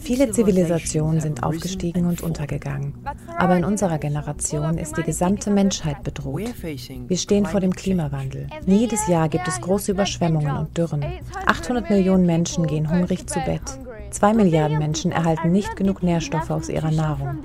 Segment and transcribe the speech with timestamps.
[0.00, 2.94] Viele Zivilisationen sind aufgestiegen und untergegangen.
[3.38, 6.42] Aber in unserer Generation ist die gesamte Menschheit bedroht.
[7.08, 8.48] Wir stehen vor dem Klimawandel.
[8.66, 11.04] Jedes Jahr gibt es große Überschwemmungen und Dürren.
[11.46, 13.62] 800 Millionen Menschen gehen hungrig zu Bett.
[14.10, 17.38] Zwei Milliarden Menschen erhalten nicht genug Nährstoffe aus ihrer Nahrung.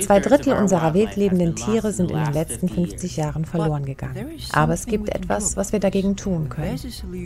[0.00, 4.30] Zwei Drittel unserer wildlebenden Tiere sind in den letzten 50 Jahren verloren gegangen.
[4.52, 6.78] Aber es gibt etwas, was wir dagegen tun können.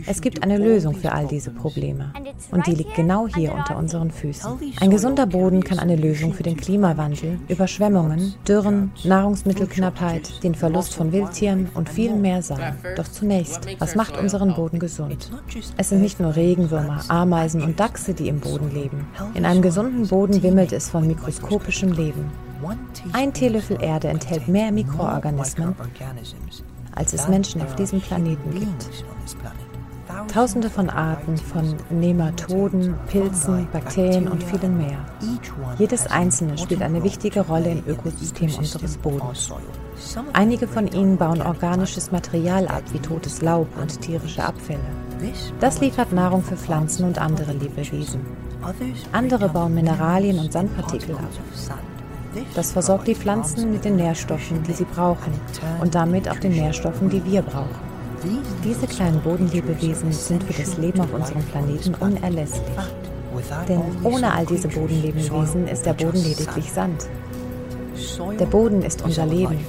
[0.05, 2.11] Es gibt eine Lösung für all diese Probleme.
[2.51, 4.51] Und die liegt genau hier unter unseren Füßen.
[4.81, 11.11] Ein gesunder Boden kann eine Lösung für den Klimawandel, Überschwemmungen, Dürren, Nahrungsmittelknappheit, den Verlust von
[11.11, 12.75] Wildtieren und viel mehr sein.
[12.95, 15.31] Doch zunächst, was macht unseren Boden gesund?
[15.77, 19.07] Es sind nicht nur Regenwürmer, Ameisen und Dachse, die im Boden leben.
[19.33, 22.31] In einem gesunden Boden wimmelt es von mikroskopischem Leben.
[23.13, 25.75] Ein Teelöffel Erde enthält mehr Mikroorganismen,
[26.95, 28.89] als es Menschen auf diesem Planeten gibt.
[30.33, 34.97] Tausende von Arten von Nematoden, Pilzen, Bakterien und vielen mehr.
[35.77, 39.51] Jedes einzelne spielt eine wichtige Rolle im Ökosystem unseres Bodens.
[40.33, 44.79] Einige von ihnen bauen organisches Material ab, wie totes Laub und tierische Abfälle.
[45.59, 48.21] Das liefert Nahrung für Pflanzen und andere Lebewesen.
[49.11, 51.29] Andere bauen Mineralien und Sandpartikel ab.
[52.55, 55.33] Das versorgt die Pflanzen mit den Nährstoffen, die sie brauchen
[55.81, 57.87] und damit auch den Nährstoffen, die wir brauchen.
[58.63, 62.61] Diese kleinen Bodenlebewesen sind für das Leben auf unserem Planeten unerlässlich.
[63.67, 67.07] Denn ohne all diese Bodenlebewesen ist der Boden lediglich Sand.
[68.39, 69.59] Der Boden ist unser Leben.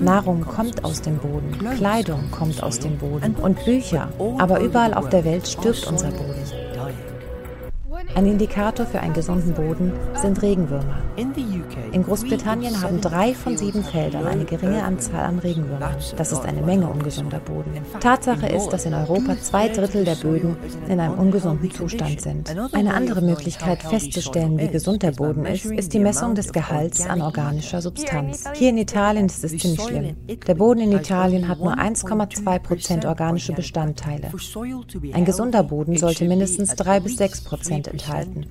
[0.00, 5.08] Nahrung kommt aus dem Boden, Kleidung kommt aus dem Boden und Bücher, aber überall auf
[5.08, 6.65] der Welt stirbt unser Boden.
[8.16, 11.02] Ein Indikator für einen gesunden Boden sind Regenwürmer.
[11.92, 15.96] In Großbritannien haben drei von sieben Feldern eine geringe Anzahl an Regenwürmern.
[16.16, 17.72] Das ist eine Menge ungesunder Boden.
[18.00, 20.56] Tatsache ist, dass in Europa zwei Drittel der Böden
[20.88, 22.56] in einem ungesunden Zustand sind.
[22.72, 27.20] Eine andere Möglichkeit festzustellen, wie gesund der Boden ist, ist die Messung des Gehalts an
[27.20, 28.44] organischer Substanz.
[28.54, 30.16] Hier in Italien ist es ziemlich schlimm.
[30.46, 34.30] Der Boden in Italien hat nur 1,2 Prozent organische Bestandteile.
[35.12, 38.46] Ein gesunder Boden sollte mindestens 3 bis 6 Prozent enthalten enthalten.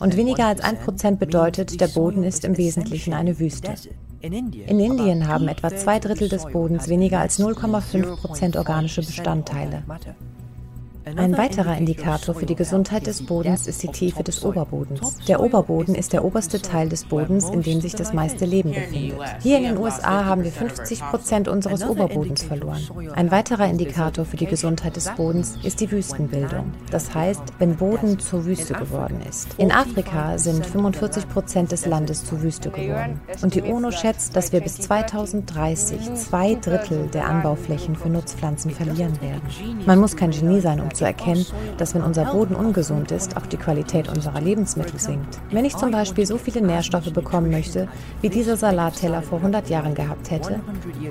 [0.00, 3.74] Und weniger als ein Prozent bedeutet, der Boden ist im Wesentlichen eine Wüste.
[4.20, 4.32] In
[4.78, 9.82] Indien haben etwa zwei Drittel des Bodens weniger als 0,5 Prozent organische Bestandteile.
[11.04, 15.16] Ein weiterer Indikator für die Gesundheit des Bodens ist die Tiefe des Oberbodens.
[15.26, 19.18] Der Oberboden ist der oberste Teil des Bodens, in dem sich das meiste Leben befindet.
[19.42, 22.82] Hier in den USA haben wir 50 Prozent unseres Oberbodens verloren.
[23.14, 26.72] Ein weiterer Indikator für die Gesundheit des Bodens ist die Wüstenbildung.
[26.90, 29.48] Das heißt, wenn Boden zur Wüste geworden ist.
[29.58, 33.20] In Afrika sind 45 Prozent des Landes zur Wüste geworden.
[33.42, 39.20] Und die UNO schätzt, dass wir bis 2030 zwei Drittel der Anbauflächen für Nutzpflanzen verlieren
[39.20, 39.42] werden.
[39.86, 41.46] Man muss kein Genie sein, um zu erkennen,
[41.78, 45.38] dass wenn unser Boden ungesund ist, auch die Qualität unserer Lebensmittel sinkt.
[45.50, 47.88] Wenn ich zum Beispiel so viele Nährstoffe bekommen möchte,
[48.20, 50.60] wie dieser Salatteller vor 100 Jahren gehabt hätte,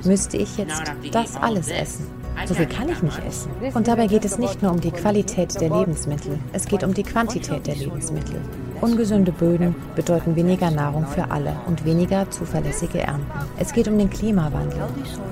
[0.03, 2.07] müsste ich jetzt das alles essen.
[2.45, 3.51] So viel kann ich nicht essen.
[3.73, 7.03] Und dabei geht es nicht nur um die Qualität der Lebensmittel, es geht um die
[7.03, 8.41] Quantität der Lebensmittel.
[8.81, 13.29] Ungesunde Böden bedeuten weniger Nahrung für alle und weniger zuverlässige Ernten.
[13.59, 14.79] Es geht um den Klimawandel.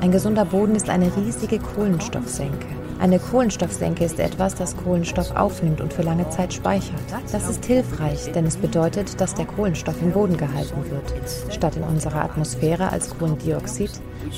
[0.02, 2.68] Ein gesunder Boden ist eine riesige Kohlenstoffsenke.
[3.00, 7.00] Eine Kohlenstoffsenke ist etwas, das Kohlenstoff aufnimmt und für lange Zeit speichert.
[7.32, 11.84] Das ist hilfreich, denn es bedeutet, dass der Kohlenstoff im Boden gehalten wird, statt in
[11.84, 13.92] unserer Atmosphäre als Kohlendioxid,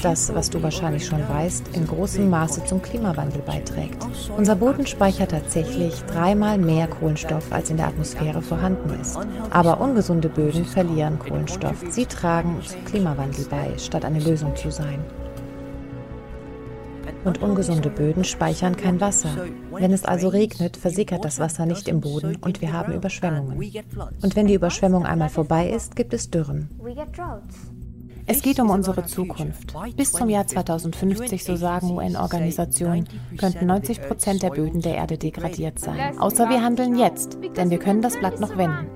[0.03, 4.05] das, was du wahrscheinlich schon weißt, in großem Maße zum Klimawandel beiträgt.
[4.35, 9.17] Unser Boden speichert tatsächlich dreimal mehr Kohlenstoff, als in der Atmosphäre vorhanden ist.
[9.51, 11.77] Aber ungesunde Böden verlieren Kohlenstoff.
[11.91, 14.99] Sie tragen zum Klimawandel bei, statt eine Lösung zu sein
[17.25, 19.29] und ungesunde Böden speichern kein Wasser.
[19.71, 23.57] Wenn es also regnet, versickert das Wasser nicht im Boden und wir haben Überschwemmungen.
[24.21, 26.69] Und wenn die Überschwemmung einmal vorbei ist, gibt es Dürren.
[28.31, 29.73] Es geht um unsere Zukunft.
[29.95, 35.79] Bis zum Jahr 2050, so sagen UN-Organisationen, könnten 90 Prozent der Böden der Erde degradiert
[35.79, 36.19] sein.
[36.19, 38.87] Außer wir handeln jetzt, denn wir können das Blatt noch wenden.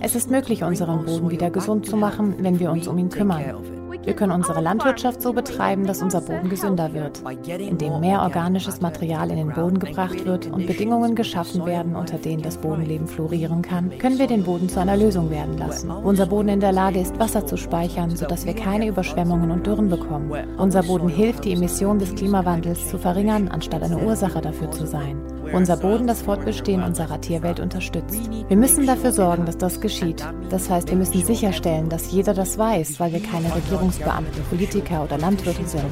[0.00, 3.81] Es ist möglich, unseren Boden wieder gesund zu machen, wenn wir uns um ihn kümmern.
[4.04, 9.30] Wir können unsere Landwirtschaft so betreiben, dass unser Boden gesünder wird, indem mehr organisches Material
[9.30, 13.96] in den Boden gebracht wird und Bedingungen geschaffen werden, unter denen das Bodenleben florieren kann,
[13.98, 15.90] können wir den Boden zu einer Lösung werden lassen.
[15.90, 19.88] Unser Boden in der Lage ist, Wasser zu speichern, sodass wir keine Überschwemmungen und Dürren
[19.88, 20.32] bekommen.
[20.58, 25.22] Unser Boden hilft, die Emissionen des Klimawandels zu verringern, anstatt eine Ursache dafür zu sein
[25.52, 28.30] unser Boden das Fortbestehen unserer Tierwelt unterstützt.
[28.48, 30.24] Wir müssen dafür sorgen, dass das geschieht.
[30.48, 33.54] Das heißt, wir müssen sicherstellen, dass jeder das weiß, weil wir keine
[33.92, 35.84] Regierungsbeamten, Politiker oder Landwirte sind.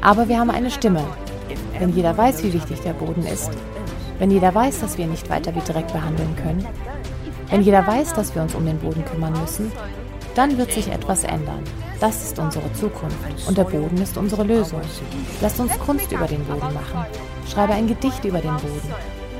[0.00, 1.04] Aber wir haben eine Stimme.
[1.78, 3.50] Wenn jeder weiß, wie wichtig der Boden ist,
[4.18, 6.66] Wenn jeder weiß, dass wir ihn nicht weiter wie Dreck behandeln können,
[7.48, 9.72] wenn jeder weiß, dass wir uns um den Boden kümmern müssen,
[10.34, 11.64] dann wird sich etwas ändern.
[12.00, 13.16] Das ist unsere Zukunft
[13.48, 14.82] und der Boden ist unsere Lösung.
[15.40, 17.06] Lasst uns Kunst über den Boden machen.
[17.50, 18.92] Schreibe ein Gedicht über den Boden.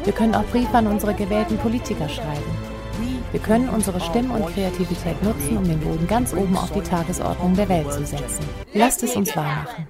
[0.04, 2.69] Wir können auch Briefe an unsere gewählten Politiker schreiben.
[3.32, 7.54] Wir können unsere Stimme und Kreativität nutzen, um den Boden ganz oben auf die Tagesordnung
[7.54, 8.44] der Welt zu setzen.
[8.74, 9.86] Lasst es uns wahrmachen.